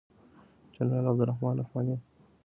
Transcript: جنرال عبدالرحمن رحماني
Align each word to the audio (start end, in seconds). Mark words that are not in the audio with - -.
جنرال 0.79 1.07
عبدالرحمن 1.07 1.57
رحماني 1.59 1.97